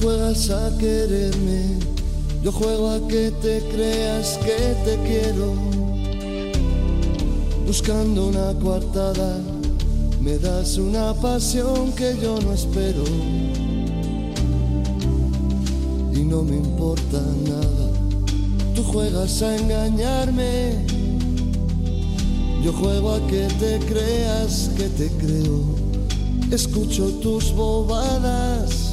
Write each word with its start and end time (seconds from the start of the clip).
juegas 0.00 0.48
a 0.50 0.76
quererme, 0.78 1.78
yo 2.42 2.50
juego 2.52 2.90
a 2.90 3.06
que 3.06 3.30
te 3.42 3.60
creas 3.70 4.38
que 4.38 4.74
te 4.84 4.96
quiero. 5.06 5.52
Buscando 7.66 8.28
una 8.28 8.54
coartada, 8.58 9.38
me 10.20 10.38
das 10.38 10.78
una 10.78 11.12
pasión 11.14 11.92
que 11.92 12.16
yo 12.20 12.40
no 12.40 12.52
espero. 12.52 13.04
Y 16.14 16.24
no 16.24 16.42
me 16.42 16.56
importa 16.56 17.20
nada, 17.44 17.90
tú 18.74 18.82
juegas 18.84 19.42
a 19.42 19.56
engañarme, 19.56 20.86
yo 22.64 22.72
juego 22.72 23.12
a 23.12 23.26
que 23.26 23.46
te 23.58 23.78
creas 23.86 24.70
que 24.76 24.88
te 24.88 25.08
creo. 25.08 25.60
Escucho 26.50 27.06
tus 27.20 27.52
bobadas 27.52 28.89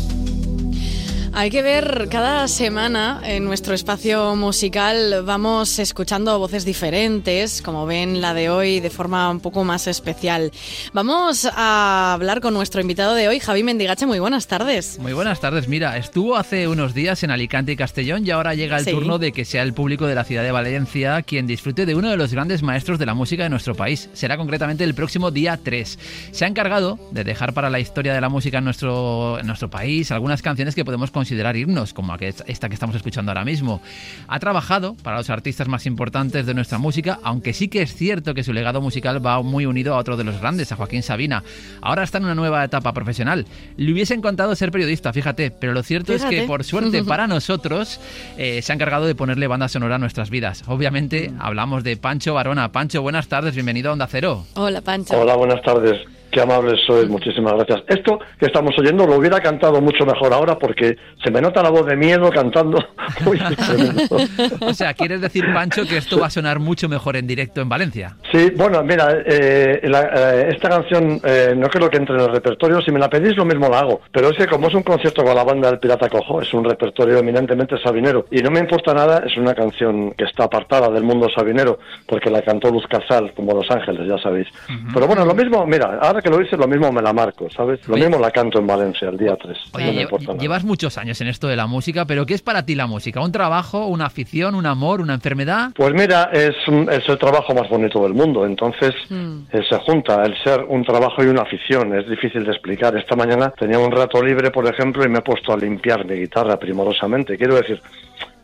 hay 1.38 1.52
que 1.52 1.62
ver 1.62 2.08
cada 2.10 2.48
semana 2.48 3.22
en 3.24 3.46
nuestro 3.46 3.76
espacio 3.76 4.36
musical 4.36 5.22
vamos 5.24 5.78
escuchando 5.78 6.40
voces 6.40 6.66
diferentes, 6.66 7.62
como 7.62 7.86
ven 7.86 8.22
la 8.22 8.34
de 8.34 8.50
hoy 8.50 8.80
de 8.80 8.90
forma 8.90 9.30
un 9.30 9.40
poco 9.40 9.64
más 9.64 9.86
especial. 9.86 10.52
Vamos 10.94 11.48
a 11.54 12.14
hablar 12.14 12.42
con 12.42 12.56
nuestro 12.56 12.82
invitado 12.82 13.14
de 13.14 13.28
hoy, 13.28 13.40
Javi 13.40 13.62
Mendigache. 13.62 14.08
Muy 14.08 14.18
buenas 14.18 14.48
tardes. 14.48 14.98
Muy 14.98 15.14
buenas 15.14 15.40
tardes. 15.40 15.68
Mira, 15.68 15.96
estuvo 15.98 16.38
hace 16.38 16.68
unos 16.68 16.96
días 16.96 17.22
en 17.22 17.30
Alicante 17.30 17.74
y 17.74 17.76
Castellón 17.76 18.26
y 18.26 18.32
ahora 18.32 18.56
llega 18.56 18.80
el 18.80 18.86
turno 18.86 19.20
de 19.20 19.32
que 19.32 19.46
sea 19.46 19.62
el 19.62 19.74
público 19.74 20.08
de 20.08 20.16
la 20.16 20.24
ciudad 20.24 20.42
de 20.42 20.52
Valencia 20.52 21.22
quien 21.22 21.46
disfrute 21.46 21.86
de 21.86 21.94
uno 21.94 22.10
de 22.10 22.18
los 22.18 22.34
grandes 22.34 22.64
maestros 22.64 22.98
de 22.98 23.06
la 23.06 23.14
música 23.14 23.44
de 23.44 23.50
nuestro 23.50 23.76
país. 23.76 24.10
Será 24.14 24.38
concretamente 24.38 24.84
el 24.84 24.96
próximo 24.96 25.30
día 25.30 25.60
3. 25.64 26.00
Se 26.32 26.46
ha 26.46 26.48
encargado 26.48 26.98
de 27.12 27.24
dejar 27.24 27.54
para 27.54 27.70
la 27.70 27.80
historia 27.80 28.16
de 28.16 28.22
la 28.22 28.30
música 28.30 28.58
en 28.58 28.64
nuestro, 28.64 29.38
en 29.38 29.46
nuestro 29.46 29.70
país 29.70 30.10
algunas 30.10 30.42
canciones 30.42 30.74
que 30.74 30.84
podemos 30.84 31.12
considerar 31.12 31.27
considerar 31.28 31.58
himnos, 31.58 31.94
como 31.94 32.16
esta 32.16 32.70
que 32.70 32.74
estamos 32.74 32.96
escuchando 32.96 33.32
ahora 33.32 33.44
mismo. 33.44 33.82
Ha 34.30 34.40
trabajado 34.40 34.96
para 35.04 35.18
los 35.18 35.30
artistas 35.30 35.68
más 35.68 35.86
importantes 35.86 36.46
de 36.46 36.54
nuestra 36.54 36.78
música, 36.78 37.20
aunque 37.22 37.52
sí 37.52 37.68
que 37.68 37.82
es 37.82 37.94
cierto 37.94 38.34
que 38.34 38.46
su 38.46 38.54
legado 38.54 38.80
musical 38.80 39.26
va 39.26 39.42
muy 39.42 39.66
unido 39.66 39.94
a 39.94 39.98
otro 39.98 40.16
de 40.16 40.24
los 40.24 40.40
grandes, 40.40 40.72
a 40.72 40.78
Joaquín 40.78 41.04
Sabina. 41.04 41.44
Ahora 41.82 42.04
está 42.04 42.20
en 42.20 42.24
una 42.24 42.36
nueva 42.36 42.64
etapa 42.64 42.94
profesional. 42.94 43.46
Le 43.76 43.92
hubiese 43.92 44.14
encantado 44.14 44.56
ser 44.56 44.72
periodista, 44.72 45.12
fíjate, 45.12 45.52
pero 45.52 45.74
lo 45.74 45.84
cierto 45.84 46.14
es 46.14 46.24
que 46.24 46.44
por 46.44 46.64
suerte 46.64 47.04
para 47.04 47.28
nosotros 47.28 48.00
eh, 48.38 48.62
se 48.62 48.72
ha 48.72 48.76
encargado 48.76 49.06
de 49.06 49.14
ponerle 49.14 49.48
banda 49.48 49.68
sonora 49.68 49.96
a 49.96 50.00
nuestras 50.00 50.30
vidas. 50.30 50.64
Obviamente 50.68 51.34
hablamos 51.40 51.84
de 51.84 51.98
Pancho 51.98 52.36
Barona. 52.36 52.72
Pancho, 52.72 53.02
buenas 53.02 53.28
tardes, 53.28 53.54
bienvenido 53.54 53.90
a 53.90 53.94
Onda 53.94 54.08
Cero. 54.08 54.46
Hola, 54.54 54.80
Pancho. 54.80 55.20
Hola, 55.20 55.36
buenas 55.36 55.62
tardes. 55.62 56.17
Qué 56.38 56.44
amables 56.44 56.80
sois, 56.86 57.10
muchísimas 57.10 57.54
gracias. 57.54 57.82
Esto 57.88 58.20
que 58.40 58.46
estamos 58.46 58.78
oyendo 58.78 59.08
lo 59.08 59.16
hubiera 59.16 59.40
cantado 59.40 59.82
mucho 59.82 60.06
mejor 60.06 60.32
ahora 60.32 60.56
porque 60.60 60.96
se 61.24 61.32
me 61.32 61.42
nota 61.42 61.64
la 61.64 61.72
voz 61.72 61.88
de 61.88 61.96
miedo 61.96 62.30
cantando. 62.30 62.78
o 64.62 64.74
sea, 64.76 64.94
¿quieres 64.94 65.20
decir, 65.20 65.44
Pancho, 65.52 65.82
que 65.88 65.98
esto 65.98 66.20
va 66.20 66.28
a 66.28 66.30
sonar 66.30 66.60
mucho 66.60 66.88
mejor 66.88 67.16
en 67.16 67.26
directo 67.26 67.60
en 67.60 67.70
Valencia? 67.70 68.18
Sí, 68.32 68.52
bueno, 68.56 68.84
mira, 68.84 69.14
eh, 69.26 69.82
eh, 69.82 70.50
esta 70.54 70.70
canción 70.70 71.20
eh, 71.24 71.56
no 71.58 71.70
creo 71.70 71.90
que 71.90 71.98
entre 71.98 72.14
en 72.14 72.22
el 72.22 72.32
repertorio. 72.32 72.82
Si 72.82 72.92
me 72.92 73.00
la 73.00 73.10
pedís, 73.10 73.36
lo 73.36 73.44
mismo 73.44 73.68
la 73.68 73.80
hago. 73.80 74.02
Pero 74.12 74.30
es 74.30 74.38
que 74.38 74.46
como 74.46 74.68
es 74.68 74.76
un 74.76 74.84
concierto 74.84 75.24
con 75.24 75.34
la 75.34 75.44
banda 75.44 75.72
del 75.72 75.80
Pirata 75.80 76.08
Cojo, 76.08 76.40
es 76.40 76.54
un 76.54 76.66
repertorio 76.66 77.18
eminentemente 77.18 77.82
sabinero. 77.82 78.28
Y 78.30 78.44
no 78.44 78.52
me 78.52 78.60
importa 78.60 78.94
nada, 78.94 79.24
es 79.26 79.36
una 79.38 79.56
canción 79.56 80.12
que 80.12 80.26
está 80.26 80.44
apartada 80.44 80.92
del 80.92 81.02
mundo 81.02 81.30
sabinero 81.36 81.80
porque 82.06 82.30
la 82.30 82.44
cantó 82.44 82.70
Luz 82.70 82.86
Casal, 82.88 83.34
como 83.34 83.56
Los 83.56 83.72
Ángeles, 83.72 84.08
ya 84.08 84.20
sabéis. 84.20 84.48
Pero 84.94 85.08
bueno, 85.08 85.26
lo 85.26 85.34
mismo, 85.34 85.66
mira, 85.66 85.98
ahora 86.00 86.22
que 86.22 86.27
lo 86.30 86.38
dices, 86.38 86.58
lo 86.58 86.68
mismo 86.68 86.92
me 86.92 87.02
la 87.02 87.14
marco, 87.14 87.50
¿sabes? 87.50 87.86
Lo 87.88 87.96
mismo 87.96 88.18
la 88.20 88.32
canto 88.32 88.60
en 88.60 88.68
Valencia 88.68 89.10
el 89.10 89.18
día 89.18 89.36
3. 89.36 89.58
Oye, 89.74 90.08
llevas 90.40 90.64
muchos 90.64 90.98
años 90.98 91.20
en 91.22 91.28
esto 91.28 91.48
de 91.48 91.56
la 91.56 91.68
música, 91.68 92.06
pero 92.06 92.26
¿qué 92.26 92.34
es 92.34 92.42
para 92.42 92.66
ti 92.66 92.76
la 92.76 92.88
música? 92.88 93.22
¿Un 93.22 93.32
trabajo, 93.32 93.88
una 93.88 94.06
afición, 94.06 94.56
un 94.56 94.66
amor, 94.66 95.02
una 95.02 95.14
enfermedad? 95.14 95.72
Pues 95.76 95.94
mira, 95.94 96.30
es, 96.34 96.56
es 96.92 97.10
el 97.10 97.18
trabajo 97.18 97.54
más 97.54 97.70
bonito 97.70 98.02
del 98.04 98.14
mundo, 98.14 98.46
entonces 98.46 98.94
mm. 99.10 99.40
eh, 99.52 99.62
se 99.70 99.78
junta 99.80 100.24
el 100.24 100.36
ser 100.44 100.64
un 100.68 100.84
trabajo 100.84 101.24
y 101.24 101.28
una 101.28 101.44
afición, 101.44 101.98
es 101.98 102.10
difícil 102.10 102.44
de 102.44 102.52
explicar. 102.52 102.96
Esta 102.98 103.16
mañana 103.16 103.54
tenía 103.58 103.80
un 103.80 103.92
rato 103.92 104.22
libre, 104.22 104.52
por 104.52 104.66
ejemplo, 104.68 105.04
y 105.04 105.10
me 105.10 105.20
he 105.20 105.22
puesto 105.22 105.54
a 105.54 105.58
limpiar 105.58 106.06
mi 106.06 106.16
guitarra 106.16 106.58
primorosamente. 106.58 107.38
Quiero 107.38 107.56
decir, 107.56 107.82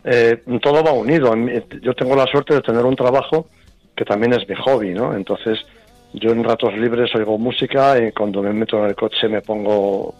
eh, 0.04 0.42
todo 0.62 0.84
va 0.84 0.92
unido. 0.92 1.34
Yo 1.82 1.94
tengo 1.94 2.16
la 2.16 2.26
suerte 2.28 2.56
de 2.56 2.62
tener 2.62 2.84
un 2.86 2.96
trabajo 2.96 3.48
que 3.96 4.06
también 4.06 4.34
es 4.34 4.48
mi 4.48 4.56
hobby, 4.56 4.94
¿no? 4.94 5.14
Entonces, 5.14 5.60
yo 6.14 6.32
en 6.32 6.44
ratos 6.44 6.74
libres 6.78 7.14
oigo 7.16 7.38
música 7.38 7.98
y 7.98 8.12
cuando 8.12 8.42
me 8.42 8.54
meto 8.54 8.78
en 8.80 8.86
el 8.86 8.96
coche 8.96 9.28
me 9.28 9.42
pongo 9.42 10.14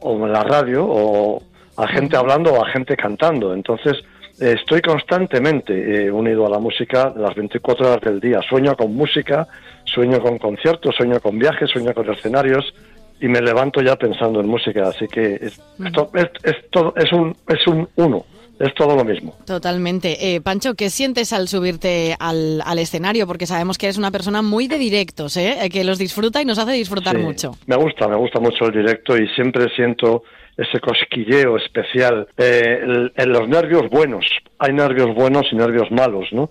o 0.00 0.26
en 0.26 0.32
la 0.32 0.42
radio 0.42 0.84
o 0.86 1.42
a 1.76 1.86
gente 1.88 2.16
hablando 2.16 2.52
o 2.52 2.64
a 2.64 2.68
gente 2.68 2.96
cantando. 2.96 3.54
Entonces 3.54 3.96
estoy 4.38 4.82
constantemente 4.82 6.06
eh, 6.06 6.10
unido 6.10 6.46
a 6.46 6.50
la 6.50 6.58
música 6.58 7.12
las 7.16 7.34
24 7.34 7.86
horas 7.86 8.00
del 8.02 8.20
día. 8.20 8.40
Sueño 8.48 8.76
con 8.76 8.94
música, 8.94 9.46
sueño 9.84 10.20
con 10.20 10.38
conciertos, 10.38 10.94
sueño 10.96 11.20
con 11.20 11.38
viajes, 11.38 11.70
sueño 11.70 11.94
con 11.94 12.10
escenarios 12.10 12.74
y 13.20 13.28
me 13.28 13.40
levanto 13.40 13.80
ya 13.80 13.96
pensando 13.96 14.40
en 14.40 14.48
música. 14.48 14.88
Así 14.88 15.06
que 15.06 15.34
esto 15.34 16.10
es, 16.14 16.30
es, 16.42 16.70
todo, 16.70 16.92
es, 16.96 17.12
un, 17.12 17.36
es 17.48 17.66
un 17.66 17.88
uno 17.96 18.24
es 18.58 18.74
todo 18.74 18.96
lo 18.96 19.04
mismo. 19.04 19.36
Totalmente. 19.46 20.34
Eh, 20.34 20.40
Pancho, 20.40 20.74
¿qué 20.74 20.90
sientes 20.90 21.32
al 21.32 21.48
subirte 21.48 22.16
al, 22.18 22.78
escenario? 22.78 23.26
Porque 23.26 23.46
sabemos 23.46 23.78
que 23.78 23.86
eres 23.86 23.98
una 23.98 24.10
persona 24.10 24.42
muy 24.42 24.66
de 24.66 24.78
directos, 24.78 25.36
¿eh? 25.36 25.58
eh 25.62 25.70
que 25.70 25.84
los 25.84 25.98
disfruta 25.98 26.42
y 26.42 26.44
nos 26.44 26.58
hace 26.58 26.72
disfrutar 26.72 27.18
mucho. 27.18 27.52
Me 27.66 27.76
gusta, 27.76 28.08
me 28.08 28.16
gusta 28.16 28.40
mucho 28.40 28.66
el 28.66 28.72
directo 28.72 29.16
y 29.16 29.28
siempre 29.28 29.68
siento 29.76 30.24
ese 30.56 30.80
cosquilleo 30.80 31.56
especial. 31.56 32.26
Eh, 32.36 33.10
en 33.14 33.32
los 33.32 33.48
nervios 33.48 33.88
buenos. 33.90 34.26
Hay 34.58 34.72
nervios 34.72 35.14
buenos 35.14 35.46
y 35.52 35.56
nervios 35.56 35.90
malos, 35.92 36.26
¿no? 36.32 36.50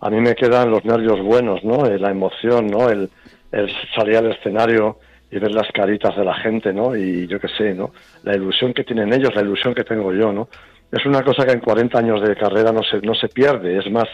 A 0.00 0.10
mí 0.10 0.20
me 0.20 0.36
quedan 0.36 0.70
los 0.70 0.84
nervios 0.84 1.20
buenos, 1.20 1.64
¿no? 1.64 1.84
La 1.84 2.10
emoción, 2.10 2.68
¿no? 2.68 2.88
El, 2.88 3.10
el 3.50 3.68
salir 3.96 4.16
al 4.18 4.30
escenario 4.30 4.98
y 5.30 5.38
ver 5.38 5.50
las 5.50 5.68
caritas 5.72 6.16
de 6.16 6.24
la 6.24 6.34
gente, 6.34 6.72
¿no? 6.72 6.96
Y 6.96 7.26
yo 7.26 7.40
qué 7.40 7.48
sé, 7.48 7.74
¿no? 7.74 7.90
La 8.22 8.34
ilusión 8.34 8.72
que 8.72 8.84
tienen 8.84 9.12
ellos, 9.12 9.34
la 9.34 9.42
ilusión 9.42 9.74
que 9.74 9.84
tengo 9.84 10.12
yo, 10.14 10.32
¿no? 10.32 10.48
Es 10.90 11.06
una 11.06 11.22
cosa 11.22 11.44
que 11.44 11.52
en 11.52 11.60
40 11.60 11.98
años 11.98 12.22
de 12.26 12.34
carrera 12.36 12.72
no 12.72 12.82
se, 12.82 13.00
no 13.00 13.14
se 13.14 13.28
pierde, 13.28 13.78
es 13.78 13.90
más, 13.90 14.08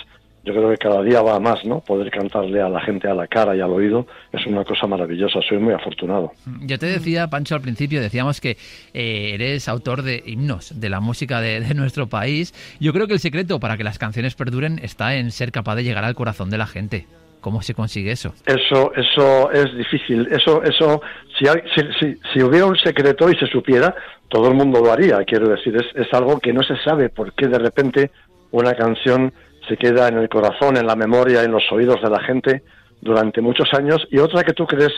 yo 0.44 0.52
creo 0.52 0.70
que 0.70 0.76
cada 0.76 1.02
día 1.02 1.22
va 1.22 1.40
más, 1.40 1.64
¿no? 1.64 1.80
Poder 1.80 2.10
cantarle 2.10 2.60
a 2.60 2.68
la 2.68 2.80
gente 2.80 3.08
a 3.08 3.14
la 3.14 3.26
cara 3.26 3.56
y 3.56 3.60
al 3.60 3.70
oído 3.70 4.06
es 4.32 4.46
una 4.46 4.64
cosa 4.64 4.86
maravillosa, 4.86 5.40
soy 5.48 5.58
muy 5.58 5.72
afortunado. 5.72 6.32
Yo 6.60 6.78
te 6.78 6.86
decía, 6.86 7.28
Pancho, 7.28 7.54
al 7.54 7.62
principio, 7.62 8.02
decíamos 8.02 8.40
que 8.40 8.56
eh, 8.92 9.30
eres 9.34 9.68
autor 9.68 10.02
de 10.02 10.22
himnos, 10.26 10.78
de 10.78 10.90
la 10.90 11.00
música 11.00 11.40
de, 11.40 11.74
nuestro 11.74 12.08
país. 12.08 12.52
Yo 12.78 12.92
creo 12.92 13.06
que 13.06 13.14
el 13.14 13.20
secreto 13.20 13.58
para 13.58 13.76
que 13.76 13.84
las 13.84 13.98
canciones 13.98 14.34
perduren 14.34 14.78
está 14.82 15.16
en 15.16 15.30
ser 15.30 15.50
capaz 15.50 15.76
de 15.76 15.84
llegar 15.84 16.04
al 16.04 16.14
corazón 16.14 16.50
de 16.50 16.58
la 16.58 16.66
gente. 16.66 17.06
¿Cómo 17.44 17.60
se 17.60 17.74
consigue 17.74 18.10
eso? 18.10 18.32
Eso, 18.46 18.94
eso 18.94 19.50
es 19.50 19.76
difícil. 19.76 20.26
Eso, 20.30 20.62
eso, 20.62 21.02
si, 21.38 21.44
si, 21.74 22.16
si, 22.32 22.42
hubiera 22.42 22.64
un 22.64 22.76
secreto 22.78 23.28
y 23.28 23.36
se 23.36 23.46
supiera, 23.48 23.94
todo 24.28 24.48
el 24.48 24.54
mundo 24.54 24.80
lo 24.80 24.90
haría. 24.90 25.22
Quiero 25.26 25.50
decir, 25.50 25.76
es, 25.76 25.84
es 25.94 26.10
algo 26.14 26.40
que 26.40 26.54
no 26.54 26.62
se 26.62 26.74
sabe 26.78 27.10
por 27.10 27.34
qué 27.34 27.46
de 27.48 27.58
repente 27.58 28.10
una 28.50 28.72
canción 28.72 29.30
se 29.68 29.76
queda 29.76 30.08
en 30.08 30.16
el 30.16 30.30
corazón, 30.30 30.78
en 30.78 30.86
la 30.86 30.96
memoria, 30.96 31.42
en 31.42 31.52
los 31.52 31.70
oídos 31.70 32.00
de 32.00 32.08
la 32.08 32.20
gente 32.20 32.62
durante 33.02 33.42
muchos 33.42 33.68
años 33.74 34.08
y 34.10 34.20
otra 34.20 34.42
que 34.42 34.54
tú 34.54 34.66
crees 34.66 34.94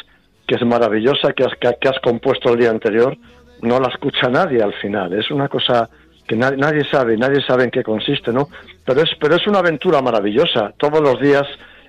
que 0.47 0.55
es 0.55 0.65
maravillosa, 0.65 1.33
que 1.33 1.43
has, 1.43 1.55
que, 1.59 1.89
has 1.89 1.99
compuesto 1.99 2.53
el 2.53 2.61
día 2.61 2.71
anterior, 2.71 3.17
no 3.61 3.81
la 3.81 3.89
escucha 3.89 4.29
nadie 4.29 4.63
al 4.63 4.75
final. 4.75 5.15
Es 5.15 5.33
una 5.33 5.49
cosa 5.49 5.91
que 6.29 6.37
nadie, 6.37 6.59
nadie 6.59 6.85
sabe, 6.89 7.17
nadie 7.17 7.41
sabe 7.45 7.65
en 7.65 7.73
qué 7.73 7.83
consiste, 7.83 8.33
¿no? 8.33 8.51
Pero 8.85 9.03
es, 9.03 9.11
pero 9.21 9.35
es 9.35 9.45
una 9.49 9.59
aventura 9.59 10.01
maravillosa. 10.01 10.73
Todos 10.79 11.01
los 11.01 11.21
días 11.21 11.43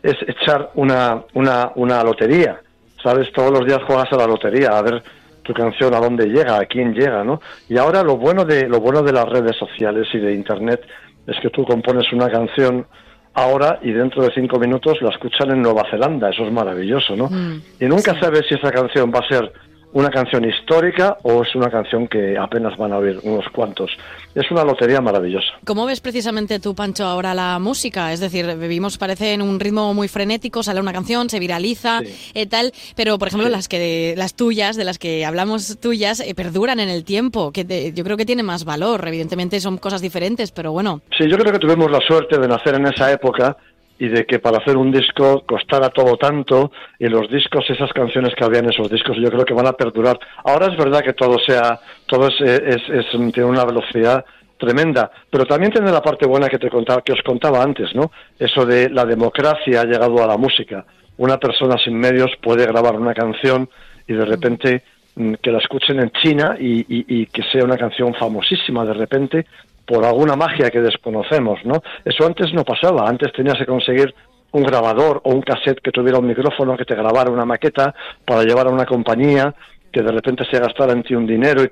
es 0.07 0.15
echar 0.25 0.71
una, 0.75 1.21
una, 1.33 1.71
una 1.75 2.01
lotería, 2.01 2.61
¿sabes? 3.03 3.29
Todos 3.33 3.51
los 3.51 3.65
días 3.65 3.83
juegas 3.85 4.07
a 4.13 4.15
la 4.15 4.25
lotería, 4.25 4.69
a 4.69 4.81
ver 4.81 5.03
tu 5.43 5.53
canción 5.53 5.93
a 5.93 5.99
dónde 5.99 6.27
llega, 6.27 6.57
a 6.57 6.65
quién 6.65 6.93
llega, 6.93 7.25
¿no? 7.25 7.41
Y 7.67 7.77
ahora 7.77 8.03
lo 8.03 8.15
bueno 8.15 8.45
de 8.45 8.69
lo 8.69 8.79
bueno 8.79 9.01
de 9.03 9.11
las 9.11 9.27
redes 9.27 9.57
sociales 9.57 10.07
y 10.13 10.19
de 10.19 10.33
internet 10.33 10.81
es 11.25 11.37
que 11.41 11.49
tú 11.49 11.65
compones 11.65 12.11
una 12.13 12.29
canción 12.29 12.87
ahora 13.33 13.79
y 13.81 13.91
dentro 13.91 14.23
de 14.23 14.33
cinco 14.33 14.57
minutos 14.59 15.01
la 15.01 15.09
escuchan 15.09 15.51
en 15.51 15.61
Nueva 15.61 15.83
Zelanda, 15.91 16.29
eso 16.29 16.43
es 16.43 16.53
maravilloso, 16.53 17.15
¿no? 17.17 17.27
Mm, 17.27 17.61
y 17.81 17.85
nunca 17.85 18.17
sabes 18.17 18.45
si 18.47 18.55
esa 18.55 18.71
canción 18.71 19.11
va 19.13 19.19
a 19.19 19.27
ser 19.27 19.51
una 19.93 20.09
canción 20.09 20.45
histórica 20.45 21.17
o 21.23 21.43
es 21.43 21.55
una 21.55 21.69
canción 21.69 22.07
que 22.07 22.37
apenas 22.37 22.77
van 22.77 22.93
a 22.93 22.97
oír 22.97 23.19
unos 23.23 23.45
cuantos. 23.49 23.91
Es 24.35 24.49
una 24.51 24.63
lotería 24.63 25.01
maravillosa. 25.01 25.47
¿Cómo 25.65 25.85
ves 25.85 26.01
precisamente 26.01 26.59
tú, 26.59 26.75
Pancho, 26.75 27.05
ahora 27.05 27.33
la 27.33 27.57
música? 27.59 28.13
Es 28.13 28.19
decir, 28.19 28.45
vivimos, 28.57 28.97
parece, 28.97 29.33
en 29.33 29.41
un 29.41 29.59
ritmo 29.59 29.93
muy 29.93 30.07
frenético, 30.07 30.61
sale 30.61 30.79
una 30.79 30.93
canción, 30.93 31.29
se 31.29 31.39
viraliza, 31.39 32.01
y 32.03 32.39
eh, 32.39 32.45
tal, 32.45 32.71
pero, 32.95 33.17
por 33.17 33.29
ejemplo, 33.29 33.49
las 33.49 33.67
que 33.67 34.13
las 34.17 34.35
tuyas, 34.35 34.75
de 34.75 34.83
las 34.83 34.99
que 34.99 35.25
hablamos 35.25 35.79
tuyas, 35.79 36.19
eh, 36.19 36.35
perduran 36.35 36.79
en 36.79 36.89
el 36.89 37.03
tiempo, 37.03 37.51
que 37.51 37.91
yo 37.95 38.03
creo 38.03 38.17
que 38.17 38.25
tiene 38.25 38.43
más 38.43 38.65
valor. 38.65 39.07
Evidentemente 39.07 39.59
son 39.59 39.77
cosas 39.77 40.01
diferentes, 40.01 40.51
pero 40.51 40.71
bueno. 40.71 41.01
Sí, 41.17 41.25
yo 41.29 41.37
creo 41.37 41.51
que 41.51 41.59
tuvimos 41.59 41.89
la 41.89 41.99
suerte 42.01 42.37
de 42.37 42.47
nacer 42.47 42.75
en 42.75 42.87
esa 42.87 43.11
época 43.11 43.57
y 43.99 44.07
de 44.09 44.25
que 44.25 44.39
para 44.39 44.57
hacer 44.57 44.77
un 44.77 44.91
disco 44.91 45.43
costara 45.45 45.89
todo 45.89 46.17
tanto 46.17 46.71
y 46.99 47.07
los 47.07 47.29
discos, 47.29 47.65
esas 47.69 47.91
canciones 47.93 48.33
que 48.35 48.43
había 48.43 48.59
en 48.59 48.69
esos 48.69 48.89
discos, 48.89 49.17
yo 49.17 49.29
creo 49.29 49.45
que 49.45 49.53
van 49.53 49.67
a 49.67 49.73
perdurar. 49.73 50.19
Ahora 50.43 50.67
es 50.67 50.77
verdad 50.77 51.01
que 51.01 51.13
todo 51.13 51.37
sea, 51.39 51.79
todo 52.05 52.27
es, 52.27 52.39
es, 52.39 53.05
tiene 53.33 53.45
una 53.45 53.65
velocidad 53.65 54.23
tremenda, 54.57 55.11
pero 55.29 55.45
también 55.45 55.71
tiene 55.71 55.91
la 55.91 56.01
parte 56.01 56.27
buena 56.27 56.49
que 56.49 56.59
te 56.59 56.69
contaba, 56.69 57.01
que 57.01 57.13
os 57.13 57.21
contaba 57.21 57.61
antes, 57.61 57.93
¿no? 57.95 58.11
Eso 58.37 58.65
de 58.65 58.89
la 58.89 59.05
democracia 59.05 59.81
ha 59.81 59.85
llegado 59.85 60.23
a 60.23 60.27
la 60.27 60.37
música. 60.37 60.85
Una 61.17 61.37
persona 61.37 61.77
sin 61.83 61.97
medios 61.97 62.31
puede 62.41 62.65
grabar 62.65 62.95
una 62.95 63.13
canción 63.13 63.69
y 64.07 64.13
de 64.13 64.25
repente 64.25 64.83
mm, 65.15 65.33
que 65.35 65.51
la 65.51 65.59
escuchen 65.59 65.99
en 65.99 66.11
China 66.11 66.55
y 66.59 67.25
que 67.27 67.43
sea 67.51 67.63
una 67.63 67.77
canción 67.77 68.13
famosísima 68.13 68.85
de 68.85 68.93
repente 68.93 69.45
por 69.87 70.05
alguna 70.05 70.35
magia 70.35 70.69
que 70.69 70.81
desconocemos, 70.81 71.59
¿no? 71.63 71.81
Eso 72.03 72.25
antes 72.25 72.53
no 72.53 72.63
pasaba, 72.63 73.07
antes 73.07 73.31
tenías 73.31 73.57
que 73.57 73.65
conseguir 73.65 74.13
un 74.51 74.63
grabador 74.63 75.21
o 75.23 75.33
un 75.33 75.41
cassette 75.41 75.79
que 75.81 75.91
tuviera 75.91 76.19
un 76.19 76.27
micrófono 76.27 76.75
que 76.75 76.83
te 76.83 76.93
grabara 76.93 77.31
una 77.31 77.45
maqueta 77.45 77.95
para 78.25 78.43
llevar 78.43 78.67
a 78.67 78.69
una 78.69 78.85
compañía 78.85 79.55
que 79.91 80.01
de 80.01 80.11
repente 80.11 80.43
se 80.51 80.59
gastara 80.59 80.91
en 80.91 81.03
ti 81.03 81.15
un 81.15 81.25
dinero. 81.25 81.63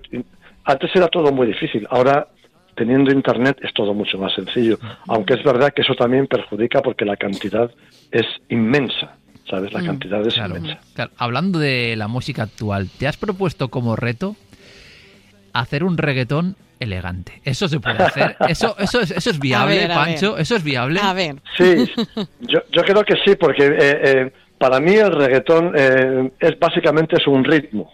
Antes 0.63 0.91
era 0.95 1.09
todo 1.09 1.31
muy 1.33 1.47
difícil, 1.47 1.85
ahora 1.89 2.27
teniendo 2.73 3.11
internet 3.11 3.57
es 3.61 3.73
todo 3.73 3.93
mucho 3.93 4.17
más 4.17 4.33
sencillo, 4.33 4.77
aunque 5.07 5.33
es 5.33 5.43
verdad 5.43 5.73
que 5.73 5.81
eso 5.81 5.93
también 5.93 6.27
perjudica 6.27 6.81
porque 6.81 7.05
la 7.05 7.17
cantidad 7.17 7.69
es 8.11 8.25
inmensa. 8.49 9.17
¿Sabes? 9.47 9.71
La 9.73 9.81
mm. 9.81 9.85
cantidad 9.85 10.25
es 10.25 10.37
inmensa. 10.37 10.79
Hablando 11.17 11.59
de 11.59 11.95
la 11.95 12.07
música 12.07 12.41
actual, 12.41 12.89
¿te 12.97 13.07
has 13.07 13.15
propuesto 13.15 13.67
como 13.67 13.95
reto 13.95 14.35
hacer 15.53 15.83
un 15.83 15.97
reggaetón 15.97 16.55
elegante. 16.79 17.41
Eso 17.43 17.67
se 17.67 17.79
puede 17.79 18.03
hacer. 18.03 18.35
Eso, 18.49 18.75
eso, 18.77 19.01
es, 19.01 19.11
eso 19.11 19.29
es 19.29 19.39
viable, 19.39 19.87
Pancho. 19.87 20.37
Eso 20.37 20.55
es 20.55 20.63
viable. 20.63 20.99
A 21.01 21.13
ver. 21.13 21.35
Sí, 21.57 21.91
yo, 22.41 22.59
yo 22.71 22.81
creo 22.83 23.03
que 23.03 23.15
sí, 23.25 23.35
porque 23.35 23.65
eh, 23.65 23.75
eh, 23.79 24.31
para 24.57 24.79
mí 24.79 24.93
el 24.93 25.11
reggaetón 25.11 25.73
eh, 25.75 26.31
es 26.39 26.59
básicamente 26.59 27.17
es 27.17 27.27
un 27.27 27.43
ritmo. 27.43 27.91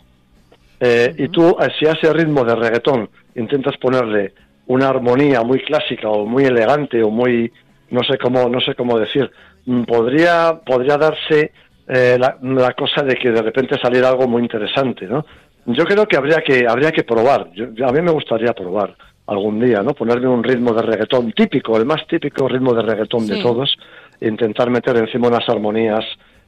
Y 0.83 1.27
tú, 1.27 1.55
si 1.77 1.85
a 1.85 1.91
ese 1.91 2.11
ritmo 2.11 2.43
de 2.43 2.55
reggaetón 2.55 3.07
intentas 3.35 3.77
ponerle 3.77 4.33
una 4.65 4.89
armonía 4.89 5.43
muy 5.43 5.59
clásica 5.59 6.09
o 6.09 6.25
muy 6.25 6.45
elegante 6.45 7.03
o 7.03 7.11
muy, 7.11 7.51
no 7.91 8.01
sé 8.01 8.17
cómo, 8.17 8.49
no 8.49 8.59
sé 8.59 8.73
cómo 8.73 8.97
decir, 8.97 9.29
mm, 9.67 9.83
podría, 9.83 10.59
podría 10.65 10.97
darse 10.97 11.51
la, 11.85 12.35
la, 12.41 12.73
cosa 12.73 13.03
de 13.03 13.15
que 13.15 13.29
de 13.29 13.43
repente 13.43 13.77
saliera 13.79 14.09
algo 14.09 14.27
muy 14.27 14.41
interesante, 14.41 15.05
¿no? 15.05 15.23
Yo 15.65 15.85
creo 15.85 16.07
que 16.07 16.17
habría 16.17 16.41
que 16.41 16.65
habría 16.67 16.91
que 16.91 17.03
probar. 17.03 17.41
a 17.41 17.91
mí 17.91 18.01
me 18.01 18.11
gustaría 18.11 18.53
probar 18.53 18.95
algún 19.27 19.59
día, 19.59 19.81
¿no? 19.81 19.93
Ponerme 19.93 20.27
un 20.27 20.43
ritmo 20.43 20.73
de 20.73 20.81
reggaetón 20.81 21.31
típico, 21.31 21.77
el 21.77 21.85
más 21.85 22.05
típico 22.07 22.47
ritmo 22.47 22.73
de 22.73 22.81
reggaetón 22.81 23.27
de 23.27 23.41
todos, 23.41 23.77
e 24.19 24.27
intentar 24.27 24.69
meter 24.69 24.97
encima 24.97 25.27
unas 25.27 25.47
armonías 25.47 26.03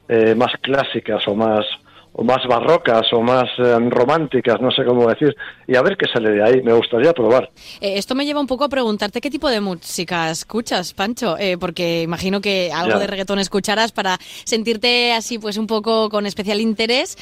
eh, 0.08 0.34
más 0.34 0.52
clásicas 0.60 1.26
o 1.28 1.34
más 1.34 1.64
o 2.16 2.22
más 2.22 2.46
barrocas 2.48 3.12
o 3.12 3.20
más 3.20 3.44
eh, 3.58 3.76
románticas, 3.90 4.60
no 4.60 4.70
sé 4.70 4.84
cómo 4.84 5.08
decir, 5.08 5.34
y 5.66 5.74
a 5.76 5.82
ver 5.82 5.96
qué 5.96 6.06
sale 6.12 6.30
de 6.30 6.42
ahí. 6.42 6.62
Me 6.62 6.72
gustaría 6.72 7.12
probar. 7.12 7.50
Eh, 7.80 7.94
esto 7.96 8.14
me 8.14 8.24
lleva 8.24 8.40
un 8.40 8.46
poco 8.46 8.64
a 8.64 8.68
preguntarte 8.68 9.20
qué 9.20 9.30
tipo 9.30 9.50
de 9.50 9.60
música 9.60 10.30
escuchas, 10.30 10.94
Pancho, 10.94 11.36
eh, 11.38 11.58
porque 11.58 12.02
imagino 12.02 12.40
que 12.40 12.70
algo 12.72 12.98
de 12.98 13.08
reggaetón 13.08 13.40
escucharás 13.40 13.90
para 13.90 14.16
sentirte 14.44 15.12
así, 15.12 15.38
pues 15.38 15.56
un 15.58 15.66
poco 15.66 16.08
con 16.08 16.26
especial 16.26 16.60
interés, 16.60 17.16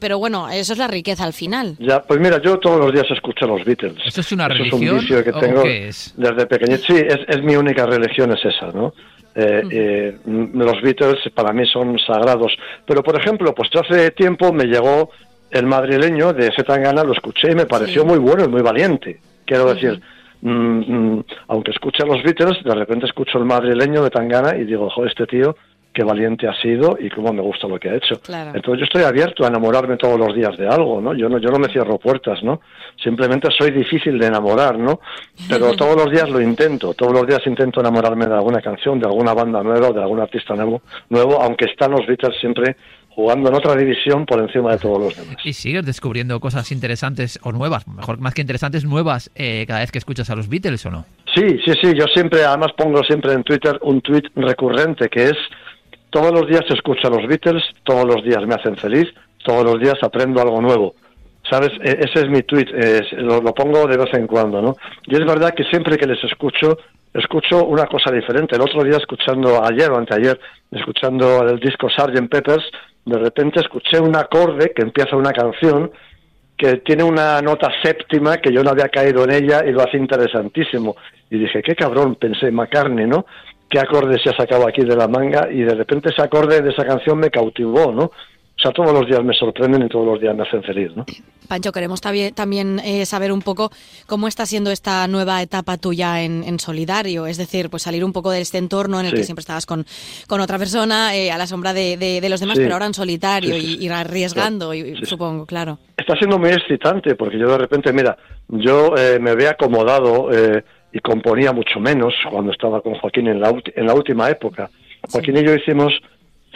pero 0.00 0.18
bueno, 0.18 0.48
eso 0.48 0.72
es 0.72 0.78
la 0.78 0.88
riqueza 0.88 1.24
al 1.24 1.34
final. 1.34 1.76
Ya, 1.78 2.02
pues 2.02 2.18
mira, 2.18 2.40
yo 2.42 2.58
todos 2.58 2.78
los 2.80 2.92
días 2.92 3.06
escucho 3.10 3.44
a 3.44 3.48
los 3.48 3.64
Beatles. 3.64 3.98
¿Eso 4.04 4.22
es 4.22 4.32
una 4.32 4.48
religión? 4.48 4.82
Es 4.82 4.90
un 4.90 4.98
vicio 4.98 5.24
que 5.24 5.32
tengo 5.32 5.62
desde 5.62 6.46
pequeño. 6.46 6.76
Sí, 6.78 6.94
es, 6.96 7.18
es 7.28 7.42
mi 7.42 7.56
única 7.56 7.84
religión, 7.84 8.32
es 8.32 8.44
esa, 8.44 8.68
¿no? 8.68 8.94
Eh, 9.34 9.62
eh, 9.70 10.18
los 10.26 10.82
Beatles 10.82 11.18
para 11.34 11.52
mí 11.52 11.66
son 11.66 11.98
sagrados. 11.98 12.52
Pero, 12.86 13.02
por 13.02 13.18
ejemplo, 13.18 13.54
pues 13.54 13.70
hace 13.74 14.10
tiempo 14.10 14.52
me 14.52 14.64
llegó 14.64 15.10
el 15.50 15.66
madrileño 15.66 16.32
de 16.32 16.50
Zetangana, 16.54 17.04
lo 17.04 17.12
escuché 17.12 17.52
y 17.52 17.54
me 17.54 17.66
pareció 17.66 18.04
muy 18.04 18.18
bueno 18.18 18.44
y 18.44 18.48
muy 18.48 18.62
valiente. 18.62 19.20
Quiero 19.44 19.72
decir, 19.74 20.00
mm, 20.40 20.48
mm, 20.48 21.24
aunque 21.48 21.72
escuche 21.72 22.02
a 22.02 22.06
los 22.06 22.22
Beatles, 22.22 22.62
de 22.64 22.74
repente 22.74 23.06
escucho 23.06 23.38
el 23.38 23.44
madrileño 23.44 24.02
de 24.02 24.10
Tangana 24.10 24.56
y 24.56 24.64
digo, 24.64 24.88
joder, 24.90 25.10
este 25.10 25.26
tío 25.26 25.56
qué 25.92 26.04
valiente 26.04 26.48
ha 26.48 26.54
sido 26.60 26.96
y 26.98 27.10
cómo 27.10 27.32
me 27.32 27.42
gusta 27.42 27.68
lo 27.68 27.78
que 27.78 27.90
ha 27.90 27.94
hecho. 27.94 28.20
Entonces 28.54 28.80
yo 28.80 28.84
estoy 28.84 29.02
abierto 29.02 29.44
a 29.44 29.48
enamorarme 29.48 29.96
todos 29.96 30.18
los 30.18 30.34
días 30.34 30.56
de 30.56 30.66
algo, 30.66 31.00
¿no? 31.00 31.14
Yo 31.14 31.28
no, 31.28 31.38
yo 31.38 31.50
no 31.50 31.58
me 31.58 31.68
cierro 31.68 31.98
puertas, 31.98 32.42
¿no? 32.42 32.60
Simplemente 33.02 33.48
soy 33.56 33.70
difícil 33.70 34.18
de 34.18 34.26
enamorar, 34.26 34.78
¿no? 34.78 35.00
Pero 35.48 35.72
todos 35.76 35.96
los 35.96 36.10
días 36.10 36.28
lo 36.30 36.40
intento, 36.40 36.94
todos 36.94 37.12
los 37.12 37.26
días 37.26 37.46
intento 37.46 37.80
enamorarme 37.80 38.26
de 38.26 38.34
alguna 38.34 38.60
canción, 38.60 38.98
de 38.98 39.06
alguna 39.06 39.34
banda 39.34 39.62
nueva, 39.62 39.90
de 39.90 40.00
algún 40.00 40.20
artista 40.20 40.54
nuevo, 40.54 40.82
nuevo, 41.10 41.40
aunque 41.42 41.66
están 41.66 41.92
los 41.92 42.06
Beatles 42.06 42.36
siempre 42.40 42.76
jugando 43.14 43.50
en 43.50 43.54
otra 43.54 43.76
división 43.76 44.24
por 44.24 44.40
encima 44.40 44.72
de 44.72 44.78
todos 44.78 44.98
los 44.98 45.16
demás. 45.16 45.36
Y 45.44 45.52
sigues 45.52 45.84
descubriendo 45.84 46.40
cosas 46.40 46.72
interesantes 46.72 47.38
o 47.42 47.52
nuevas, 47.52 47.86
mejor 47.86 48.18
más 48.18 48.34
que 48.34 48.40
interesantes, 48.40 48.84
nuevas 48.84 49.30
eh, 49.34 49.64
cada 49.66 49.80
vez 49.80 49.92
que 49.92 49.98
escuchas 49.98 50.30
a 50.30 50.36
los 50.36 50.48
Beatles 50.48 50.86
o 50.86 50.90
no. 50.90 51.04
Sí, 51.34 51.58
sí, 51.64 51.72
sí, 51.80 51.92
yo 51.94 52.06
siempre, 52.12 52.44
además 52.44 52.72
pongo 52.76 53.02
siempre 53.04 53.32
en 53.32 53.42
Twitter 53.42 53.78
un 53.82 54.00
tweet 54.00 54.24
recurrente 54.36 55.08
que 55.08 55.24
es 55.24 55.36
todos 56.12 56.30
los 56.30 56.46
días 56.46 56.62
escucho 56.68 57.08
a 57.08 57.10
los 57.10 57.26
Beatles, 57.26 57.64
todos 57.84 58.04
los 58.04 58.22
días 58.22 58.46
me 58.46 58.54
hacen 58.54 58.76
feliz, 58.76 59.08
todos 59.44 59.64
los 59.64 59.80
días 59.80 59.96
aprendo 60.02 60.40
algo 60.40 60.60
nuevo. 60.60 60.94
¿Sabes? 61.50 61.70
E, 61.82 61.98
ese 62.04 62.20
es 62.20 62.28
mi 62.28 62.42
tweet, 62.42 62.66
lo, 63.16 63.42
pongo 63.54 63.86
de 63.86 63.96
vez 63.96 64.12
en 64.14 64.26
cuando, 64.26 64.60
¿no? 64.62 64.76
Y 65.06 65.14
es 65.14 65.24
verdad 65.26 65.54
que 65.54 65.64
siempre 65.64 65.96
que 65.96 66.06
les 66.06 66.22
escucho, 66.22 66.76
escucho 67.12 67.64
una 67.64 67.86
cosa 67.86 68.12
diferente. 68.12 68.54
El 68.54 68.62
otro 68.62 68.84
día 68.84 68.98
escuchando, 68.98 69.64
ayer 69.64 69.90
o 69.90 69.96
anteayer, 69.96 70.38
escuchando 70.70 71.42
el 71.48 71.58
disco 71.58 71.88
Sgt. 71.88 72.28
Peppers, 72.28 72.64
de 73.06 73.18
repente 73.18 73.60
escuché 73.60 73.98
un 73.98 74.14
acorde 74.14 74.72
que 74.76 74.82
empieza 74.82 75.16
una 75.16 75.32
canción 75.32 75.90
que 76.56 76.76
tiene 76.76 77.02
una 77.02 77.40
nota 77.40 77.72
séptima 77.82 78.36
que 78.36 78.52
yo 78.52 78.62
no 78.62 78.70
había 78.70 78.88
caído 78.88 79.24
en 79.24 79.32
ella 79.32 79.64
y 79.66 79.72
lo 79.72 79.82
hace 79.82 79.96
interesantísimo. 79.96 80.94
Y 81.30 81.38
dije, 81.38 81.62
qué 81.62 81.74
cabrón, 81.74 82.14
pensé, 82.16 82.52
McCartney, 82.52 83.06
¿no? 83.06 83.26
Qué 83.72 83.80
acorde 83.80 84.18
se 84.22 84.28
ha 84.28 84.36
sacado 84.36 84.68
aquí 84.68 84.82
de 84.82 84.94
la 84.94 85.08
manga 85.08 85.48
y 85.50 85.62
de 85.62 85.74
repente 85.74 86.10
ese 86.10 86.20
acorde 86.20 86.60
de 86.60 86.70
esa 86.70 86.84
canción 86.84 87.18
me 87.18 87.30
cautivó, 87.30 87.90
¿no? 87.90 88.04
O 88.04 88.62
sea, 88.62 88.70
todos 88.70 88.92
los 88.92 89.06
días 89.06 89.24
me 89.24 89.32
sorprenden 89.32 89.82
y 89.84 89.88
todos 89.88 90.06
los 90.06 90.20
días 90.20 90.36
me 90.36 90.42
hacen 90.42 90.62
feliz, 90.62 90.90
¿no? 90.94 91.06
Pancho, 91.48 91.72
queremos 91.72 92.02
también 92.02 92.80
eh, 92.84 93.06
saber 93.06 93.32
un 93.32 93.40
poco 93.40 93.70
cómo 94.06 94.28
está 94.28 94.44
siendo 94.44 94.70
esta 94.70 95.08
nueva 95.08 95.40
etapa 95.40 95.78
tuya 95.78 96.22
en, 96.22 96.58
Solidario, 96.60 97.26
es 97.26 97.38
decir, 97.38 97.70
pues 97.70 97.82
salir 97.82 98.04
un 98.04 98.12
poco 98.12 98.30
de 98.30 98.42
este 98.42 98.58
entorno 98.58 99.00
en 99.00 99.06
el 99.06 99.14
que 99.14 99.24
siempre 99.24 99.40
estabas 99.40 99.64
con, 99.64 99.86
con 100.28 100.40
otra 100.42 100.58
persona, 100.58 101.16
eh, 101.16 101.32
a 101.32 101.38
la 101.38 101.46
sombra 101.46 101.72
de, 101.72 102.26
los 102.28 102.40
demás, 102.40 102.58
pero 102.58 102.74
ahora 102.74 102.86
en 102.86 102.94
solitario 102.94 103.56
y, 103.56 103.88
arriesgando, 103.88 104.74
y, 104.74 104.96
supongo, 105.06 105.46
claro. 105.46 105.78
Está 105.96 106.14
siendo 106.16 106.38
muy 106.38 106.50
excitante 106.50 107.14
porque 107.14 107.38
yo 107.38 107.48
de 107.48 107.58
repente, 107.58 107.90
mira, 107.92 108.18
yo 108.48 108.94
eh, 108.96 109.18
me 109.18 109.34
veo 109.34 109.50
acomodado 109.50 110.28
y 110.92 111.00
componía 111.00 111.52
mucho 111.52 111.80
menos 111.80 112.14
cuando 112.30 112.52
estaba 112.52 112.80
con 112.80 112.94
Joaquín 112.94 113.28
en 113.28 113.40
la, 113.40 113.54
en 113.74 113.86
la 113.86 113.94
última 113.94 114.28
época. 114.28 114.70
Joaquín 115.10 115.38
y 115.38 115.44
yo 115.44 115.54
hicimos 115.54 115.92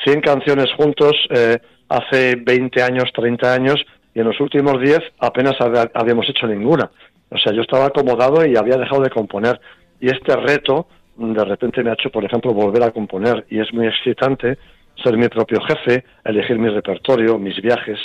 100 0.05 0.21
canciones 0.21 0.73
juntos 0.77 1.13
eh, 1.31 1.59
hace 1.89 2.37
20 2.37 2.83
años, 2.83 3.11
30 3.15 3.53
años, 3.53 3.85
y 4.15 4.21
en 4.21 4.27
los 4.27 4.41
últimos 4.41 4.81
10 4.81 4.99
apenas 5.21 5.57
habíamos 5.95 6.29
hecho 6.29 6.47
ninguna. 6.47 6.91
O 7.31 7.39
sea, 7.39 7.53
yo 7.53 7.63
estaba 7.63 7.87
acomodado 7.87 8.47
y 8.47 8.57
había 8.57 8.77
dejado 8.77 9.03
de 9.03 9.11
componer. 9.11 9.61
Y 10.01 10.09
este 10.09 10.37
reto, 10.37 10.87
de 11.17 11.45
repente 11.45 11.83
me 11.83 11.91
ha 11.91 11.95
hecho, 11.95 12.11
por 12.11 12.25
ejemplo, 12.25 12.53
volver 12.53 12.83
a 12.83 12.93
componer. 12.93 13.47
Y 13.51 13.61
es 13.61 13.73
muy 13.73 13.87
excitante 13.87 14.59
ser 15.03 15.17
mi 15.17 15.29
propio 15.29 15.61
jefe, 15.63 16.05
elegir 16.25 16.59
mi 16.59 16.69
repertorio, 16.69 17.39
mis 17.39 17.61
viajes, 17.61 17.99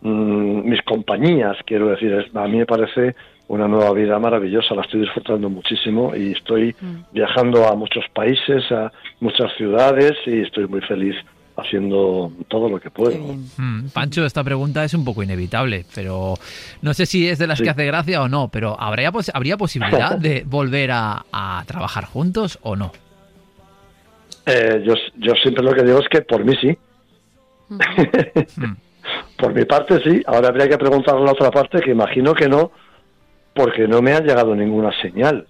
mm, 0.00 0.68
mis 0.68 0.80
compañías, 0.82 1.56
quiero 1.66 1.88
decir. 1.88 2.30
a 2.32 2.46
mí 2.46 2.58
me 2.58 2.66
parece 2.66 3.14
una 3.48 3.66
nueva 3.66 3.92
vida 3.92 4.18
maravillosa, 4.18 4.74
la 4.74 4.82
estoy 4.82 5.00
disfrutando 5.00 5.48
muchísimo 5.48 6.14
y 6.14 6.32
estoy 6.32 6.76
mm. 6.80 6.96
viajando 7.12 7.66
a 7.66 7.74
muchos 7.74 8.04
países, 8.14 8.70
a 8.70 8.92
muchas 9.20 9.50
ciudades 9.56 10.12
y 10.26 10.42
estoy 10.42 10.66
muy 10.68 10.80
feliz 10.82 11.16
haciendo 11.56 12.30
todo 12.46 12.68
lo 12.68 12.78
que 12.78 12.90
puedo. 12.90 13.18
Mm, 13.56 13.88
Pancho, 13.92 14.24
esta 14.24 14.44
pregunta 14.44 14.84
es 14.84 14.94
un 14.94 15.04
poco 15.04 15.22
inevitable, 15.22 15.84
pero 15.94 16.34
no 16.82 16.94
sé 16.94 17.04
si 17.04 17.28
es 17.28 17.38
de 17.38 17.46
las 17.48 17.60
que 17.60 17.70
hace 17.70 17.84
gracia 17.84 18.22
o 18.22 18.28
no, 18.28 18.48
pero 18.48 18.78
¿habría, 18.78 19.10
¿habría 19.34 19.56
posibilidad 19.56 20.16
de 20.18 20.44
volver 20.46 20.90
a, 20.92 21.24
trabajar 21.66 22.04
juntos 22.04 22.58
o 22.62 22.76
no? 22.76 22.92
Eh, 24.46 24.82
yo, 24.86 24.94
yo 25.16 25.34
siempre 25.42 25.64
lo 25.64 25.74
que 25.74 25.82
digo 25.82 25.98
es 25.98 26.08
que 26.08 26.22
por 26.22 26.44
mí 26.44 26.54
sí. 26.60 26.78
Mm. 28.56 28.76
por 29.36 29.54
mi 29.54 29.64
parte 29.64 30.02
sí. 30.02 30.22
Ahora 30.26 30.48
habría 30.48 30.68
que 30.68 30.78
preguntarle 30.78 31.22
a 31.22 31.24
la 31.26 31.32
otra 31.32 31.50
parte, 31.50 31.80
que 31.80 31.90
imagino 31.90 32.34
que 32.34 32.48
no, 32.48 32.72
porque 33.58 33.88
no 33.88 34.00
me 34.00 34.12
ha 34.12 34.20
llegado 34.20 34.54
ninguna 34.54 34.92
señal. 35.02 35.44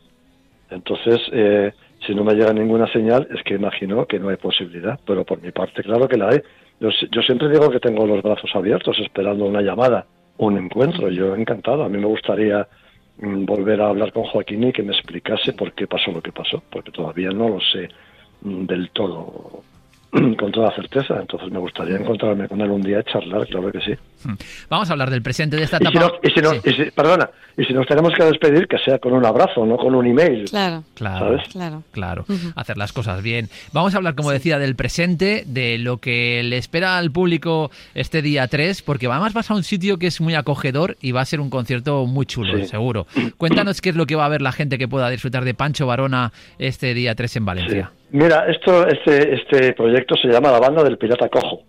Entonces, 0.71 1.21
eh, 1.31 1.73
si 2.07 2.15
no 2.15 2.25
me 2.25 2.33
llega 2.33 2.55
ninguna 2.55 2.91
señal, 2.91 3.29
es 3.31 3.43
que 3.43 3.53
imagino 3.53 4.07
que 4.07 4.19
no 4.19 4.31
hay 4.31 4.37
posibilidad, 4.37 4.99
pero 5.07 5.25
por 5.25 5.43
mi 5.43 5.53
parte, 5.53 5.83
claro 5.83 6.09
que 6.09 6.17
la 6.17 6.31
hay. 6.31 6.41
Yo, 6.81 6.91
siempre 7.21 7.51
digo 7.51 7.69
que 7.69 7.81
tengo 7.81 8.07
los 8.07 8.23
brazos 8.23 8.51
abiertos 8.55 8.99
esperando 8.99 9.45
una 9.45 9.61
llamada, 9.61 10.07
un 10.39 10.57
encuentro. 10.57 11.11
Yo 11.11 11.35
encantado. 11.35 11.85
A 11.85 11.91
mí 11.91 11.99
me 11.99 12.07
gustaría 12.07 12.67
mm, 13.19 13.45
volver 13.45 13.83
a 13.83 13.89
hablar 13.89 14.11
con 14.15 14.25
Joaquín 14.25 14.65
y 14.65 14.73
que 14.73 14.83
me 14.83 14.95
explicase 14.95 15.53
por 15.53 15.73
qué 15.73 15.87
pasó 15.87 16.11
lo 16.11 16.23
que 16.23 16.33
pasó, 16.33 16.63
porque 16.71 16.91
todavía 16.91 17.29
no 17.29 17.51
lo 17.51 17.61
sé 17.61 17.91
del 18.41 18.89
todo 18.93 19.63
con 20.39 20.53
toda 20.53 20.75
certeza. 20.75 21.19
Entonces 21.21 21.51
me 21.51 21.59
gustaría 21.59 21.97
encontrarme 21.97 22.49
con 22.49 22.61
él 22.61 22.71
un 22.71 22.83
día 22.83 23.01
y 23.01 23.13
charlar, 23.13 23.47
claro 23.47 23.71
que 23.71 23.81
sí. 23.81 23.93
Hmm. 24.25 24.35
Vamos 24.69 24.89
a 24.89 24.93
hablar 24.93 25.11
del 25.11 25.23
presente 25.23 25.57
de 25.57 25.65
esta 25.65 25.77
etapa. 25.77 26.13
Y 26.23 26.31
si, 26.31 26.41
no, 26.41 26.55
y 26.55 26.73
si, 26.73 26.91
perdona, 26.91 27.31
y 27.57 27.65
si 27.65 27.73
nos 27.73 27.87
tenemos 27.87 28.13
que 28.15 28.25
despedir, 28.25 28.67
que 28.67 28.79
sea 28.79 28.99
con 28.99 29.13
un 29.13 29.25
abrazo, 29.25 29.65
no 29.67 29.77
con 29.77 29.95
un 29.95 30.07
email. 30.07 30.45
Claro, 30.49 30.83
claro, 30.95 31.39
claro. 31.51 31.83
claro. 31.93 32.25
Hacer 32.57 32.79
las 32.79 32.93
cosas 32.93 33.23
bien. 33.23 33.49
Vamos 33.73 33.95
a 33.95 33.99
hablar, 33.99 34.15
como 34.15 34.31
decía, 34.31 34.59
del 34.59 34.77
presente, 34.77 35.45
de 35.47 35.79
lo 35.79 35.99
que 35.99 36.43
le 36.43 36.57
espera 36.57 36.99
al 36.99 37.11
público 37.11 37.71
este 37.95 38.23
día 38.23 38.47
3, 38.47 38.83
porque 38.83 39.07
además 39.07 39.35
vas 39.35 39.51
a 39.51 39.55
un 39.55 39.63
sitio 39.63 39.99
que 39.99 40.07
es 40.07 40.21
muy 40.21 40.35
acogedor 40.35 40.97
y 41.01 41.13
va 41.13 41.21
a 41.21 41.25
ser 41.25 41.41
un 41.41 41.51
concierto 41.51 42.07
muy 42.07 42.27
chulo, 42.27 42.65
seguro. 42.65 43.07
Cuéntanos 43.37 43.81
qué 43.81 43.91
es 43.91 43.97
lo 43.97 44.07
que 44.07 44.17
va 44.17 44.25
a 44.25 44.29
ver 44.29 44.43
la 44.43 44.53
gente 44.53 44.79
que 44.79 44.89
pueda 44.89 45.11
disfrutar 45.11 45.45
de 45.45 45.55
Pancho 45.55 45.87
Varona 45.87 46.33
este 46.59 46.95
día 46.95 47.15
3 47.15 47.37
en 47.37 47.45
Valencia. 47.45 47.93
Mira, 48.11 48.47
esto, 48.49 48.87
este, 48.87 49.35
este 49.35 49.73
proyecto 49.75 50.17
se 50.17 50.29
llama 50.29 50.51
La 50.51 50.61
Banda 50.61 50.83
del 50.83 50.97
Pirata 50.97 51.29
Cojo. 51.29 51.63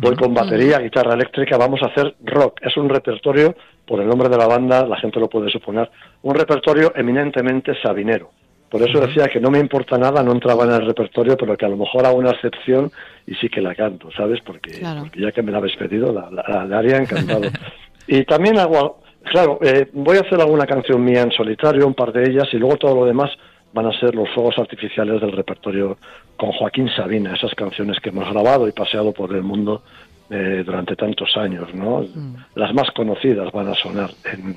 Voy 0.00 0.14
con 0.14 0.32
batería, 0.32 0.78
guitarra 0.78 1.14
eléctrica, 1.14 1.56
vamos 1.56 1.80
a 1.82 1.86
hacer 1.86 2.14
rock. 2.22 2.60
Es 2.62 2.76
un 2.76 2.88
repertorio, 2.88 3.56
por 3.86 4.00
el 4.00 4.06
nombre 4.06 4.28
de 4.28 4.36
la 4.36 4.46
banda, 4.46 4.86
la 4.86 4.96
gente 4.98 5.18
lo 5.18 5.28
puede 5.28 5.50
suponer, 5.50 5.90
un 6.22 6.34
repertorio 6.34 6.92
eminentemente 6.94 7.72
sabinero. 7.82 8.30
Por 8.70 8.82
eso 8.82 9.00
decía 9.00 9.28
que 9.28 9.40
no 9.40 9.50
me 9.50 9.58
importa 9.58 9.96
nada, 9.96 10.22
no 10.22 10.32
entraba 10.32 10.64
en 10.64 10.72
el 10.72 10.86
repertorio, 10.86 11.36
pero 11.36 11.56
que 11.56 11.64
a 11.64 11.70
lo 11.70 11.78
mejor 11.78 12.04
hago 12.04 12.18
una 12.18 12.32
excepción 12.32 12.92
y 13.26 13.34
sí 13.36 13.48
que 13.48 13.62
la 13.62 13.74
canto, 13.74 14.10
¿sabes? 14.12 14.40
Porque, 14.44 14.80
ya 15.16 15.32
que 15.32 15.42
me 15.42 15.50
la 15.50 15.58
habéis 15.58 15.76
pedido, 15.76 16.12
la, 16.12 16.30
la, 16.30 16.78
haría 16.78 16.98
encantado. 16.98 17.48
y 18.06 18.24
también 18.24 18.58
hago, 18.58 19.00
claro, 19.24 19.58
eh, 19.62 19.88
voy 19.94 20.18
a 20.18 20.20
hacer 20.20 20.38
alguna 20.38 20.66
canción 20.66 21.02
mía 21.02 21.22
en 21.22 21.32
solitario, 21.32 21.86
un 21.86 21.94
par 21.94 22.12
de 22.12 22.30
ellas, 22.30 22.46
y 22.52 22.58
luego 22.58 22.76
todo 22.76 22.94
lo 22.94 23.06
demás 23.06 23.30
van 23.72 23.86
a 23.86 23.98
ser 23.98 24.14
los 24.14 24.28
fuegos 24.30 24.58
artificiales 24.58 25.20
del 25.20 25.32
repertorio 25.32 25.98
con 26.36 26.52
Joaquín 26.52 26.88
Sabina, 26.94 27.34
esas 27.34 27.54
canciones 27.54 27.98
que 28.00 28.10
hemos 28.10 28.28
grabado 28.30 28.68
y 28.68 28.72
paseado 28.72 29.12
por 29.12 29.34
el 29.34 29.42
mundo 29.42 29.82
eh, 30.30 30.62
durante 30.64 30.94
tantos 30.94 31.36
años, 31.36 31.74
¿no? 31.74 32.00
Mm. 32.02 32.36
Las 32.54 32.74
más 32.74 32.90
conocidas 32.92 33.50
van 33.52 33.68
a 33.68 33.74
sonar 33.74 34.10
en, 34.24 34.56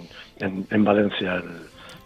en, 0.69 0.83
Valencia 0.83 1.41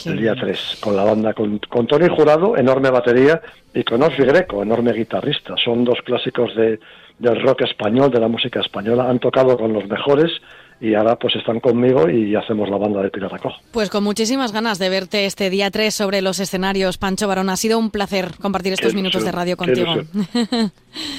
el, 0.06 0.18
día 0.18 0.36
3, 0.36 0.80
con 0.82 0.96
la 0.96 1.04
banda, 1.04 1.34
con, 1.34 1.60
con, 1.70 1.88
Tony 1.88 2.08
Jurado, 2.08 2.58
enorme 2.58 2.92
batería, 2.92 3.42
y 3.74 3.84
con 3.84 4.04
Orfi 4.04 4.24
Greco, 4.24 4.62
enorme 4.62 4.94
guitarrista. 4.94 5.56
Son 5.58 5.84
dos 5.84 6.00
clásicos 6.04 6.56
de, 6.56 6.80
del 7.18 7.42
rock 7.42 7.62
español, 7.62 8.12
de 8.12 8.20
la 8.20 8.28
música 8.28 8.60
española. 8.60 9.10
Han 9.10 9.20
tocado 9.20 9.58
con 9.58 9.74
los 9.74 9.88
mejores 9.88 10.32
y 10.80 10.94
ahora 10.94 11.16
pues 11.16 11.36
están 11.36 11.60
conmigo 11.60 12.10
y 12.10 12.36
hacemos 12.36 12.70
la 12.70 12.78
banda 12.78 13.02
de 13.02 13.10
Pirata 13.10 13.38
Cojo. 13.40 13.58
Pues 13.72 13.90
con 13.90 14.04
muchísimas 14.04 14.52
ganas 14.52 14.78
de 14.78 14.90
verte 14.90 15.26
este 15.26 15.50
día 15.50 15.72
3 15.72 15.94
sobre 15.94 16.22
los 16.22 16.40
escenarios, 16.40 16.98
Pancho 16.98 17.28
Barón. 17.28 17.50
Ha 17.50 17.58
sido 17.58 17.80
un 17.80 17.90
placer 17.90 18.32
compartir 18.42 18.74
estos 18.74 18.94
minutos 18.94 19.24
de 19.24 19.32
radio 19.32 19.58
contigo. 19.58 19.94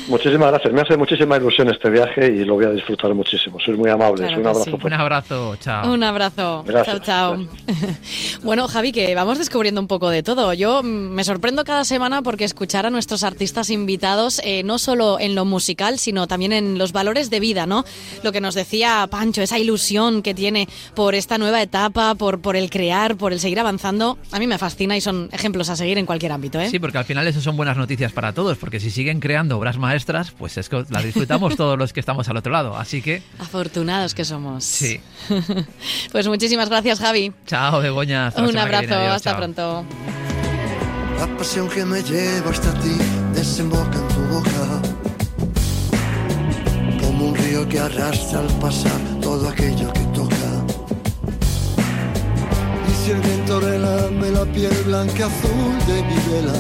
Muchísimas 0.09 0.51
gracias. 0.51 0.73
Me 0.73 0.81
hace 0.81 0.97
muchísima 0.97 1.37
ilusión 1.37 1.69
este 1.69 1.91
viaje 1.91 2.27
y 2.27 2.45
lo 2.45 2.55
voy 2.55 2.65
a 2.65 2.71
disfrutar 2.71 3.13
muchísimo. 3.15 3.59
Sois 3.61 3.77
muy 3.77 3.91
amables. 3.91 4.35
un 4.37 4.47
abrazo. 4.47 4.79
Un 4.83 4.93
abrazo. 4.93 5.57
Chao. 5.57 5.93
Un 5.93 6.03
abrazo. 6.03 6.65
Chao, 6.85 6.99
chao. 7.01 7.47
bueno, 8.43 8.69
Javi, 8.69 8.93
que 8.93 9.15
vamos 9.15 9.39
descubriendo 9.39 9.81
un 9.81 9.87
poco 9.87 10.09
de 10.09 10.23
todo. 10.23 10.55
Yo 10.55 10.83
me 10.83 11.25
sorprendo 11.25 11.65
cada 11.65 11.85
semana 11.85 12.23
porque 12.23 12.45
escuchar 12.45 12.87
a 12.87 12.91
nuestros 12.91 13.23
artistas 13.23 13.69
invitados, 13.69 14.41
eh, 14.45 14.63
no 14.63 14.79
solo 14.79 15.19
en 15.21 15.35
lo 15.35 15.45
musical, 15.45 15.99
sino 15.99 16.27
también 16.27 16.53
en 16.53 16.79
los 16.79 16.93
valores 16.93 17.29
de 17.29 17.41
vida, 17.41 17.67
¿no? 17.67 17.85
Lo 18.23 18.33
que 18.33 18.41
nos 18.41 18.55
decía 18.55 19.07
Pancho, 19.11 19.43
esa 19.47 19.59
ilusión 19.59 20.23
que 20.23 20.35
tiene 20.35 20.69
por 20.95 21.15
esta 21.15 21.39
nueva 21.39 21.63
etapa, 21.63 22.15
por, 22.15 22.41
por 22.41 22.57
el 22.57 22.71
crear, 22.71 23.17
por 23.17 23.33
el 23.33 23.41
seguir 23.41 23.59
avanzando, 23.59 24.19
a 24.33 24.39
mí 24.39 24.47
me 24.47 24.59
fascina 24.59 24.97
y 24.97 25.01
son 25.01 25.29
ejemplos 25.33 25.71
a 25.71 25.77
seguir 25.77 25.99
en 25.99 26.07
cualquier 26.07 26.33
ámbito. 26.33 26.61
¿eh? 26.61 26.69
Sí, 26.71 26.79
porque 26.79 26.99
al 26.99 27.05
final 27.05 27.27
eso 27.27 27.41
son 27.41 27.57
buenas 27.57 27.77
noticias 27.77 28.13
para 28.13 28.33
todos, 28.33 28.59
porque 28.59 28.81
si 28.81 28.91
siguen 28.91 29.21
creando 29.21 29.57
obras 29.59 29.79
maestras, 29.79 30.33
pues 30.33 30.57
es 30.59 30.69
que 30.69 30.85
las 30.91 31.05
disfrutamos 31.05 31.57
todos 31.57 31.79
los 31.79 31.93
que 31.93 32.01
estamos 32.01 32.29
al 32.29 32.37
otro 32.37 32.53
lado. 32.53 32.77
Así 32.77 33.03
que... 33.03 33.23
Afortunados 33.39 34.15
que 34.15 34.25
somos. 34.25 34.65
Sí. 34.65 35.01
pues 36.13 36.29
muchísimas 36.29 36.69
gracias, 36.69 37.01
Javi. 37.01 37.33
Chao, 37.47 37.81
Begoña. 37.81 38.33
Un 38.37 38.57
abrazo, 38.59 38.95
hasta 38.95 39.37
pronto. 39.37 39.85
La 41.19 41.27
pasión 41.39 41.69
que 41.69 41.85
me 41.85 42.03
lleva 42.03 42.51
hasta 42.51 42.75
ti 42.81 42.97
desemboca 43.33 43.99
en 43.99 44.09
tu 44.09 44.21
boca 44.35 44.83
como 47.01 47.29
un 47.29 47.35
río 47.35 47.67
que 47.69 47.79
arrastra 47.79 48.41
al 48.41 48.49
pasar 48.59 49.16
todo 49.27 49.49
aquello 49.49 49.93
que 49.93 50.05
toca. 50.19 50.51
Y 52.89 52.93
si 53.01 53.11
el 53.11 53.21
viento 53.21 53.59
relame 53.59 54.31
la 54.31 54.45
piel 54.45 54.77
blanca 54.85 55.27
azul 55.27 55.75
de 55.89 55.97
mi 56.09 56.19
vela, 56.31 56.59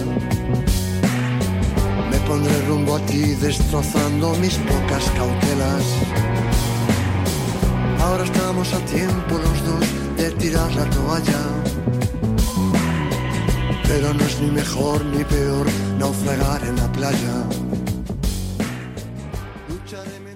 me 2.11 2.18
pondré 2.28 2.56
rumbo 2.66 2.96
a 2.96 3.00
ti 3.11 3.23
destrozando 3.46 4.35
mis 4.42 4.56
pocas 4.70 5.04
cautelas. 5.18 5.87
Ahora 8.04 8.25
estamos 8.25 8.75
a 8.75 8.80
tiempo 8.96 9.32
los 9.46 9.58
dos 9.68 9.87
de 10.16 10.30
tirar 10.32 10.70
la 10.75 10.87
toalla. 10.96 11.42
Pero 13.88 14.12
no 14.12 14.25
es 14.25 14.40
ni 14.40 14.50
mejor 14.50 15.04
ni 15.04 15.23
peor 15.23 15.66
naufragar 16.00 16.64
en 16.64 16.75
la 16.82 16.90
playa 16.90 17.37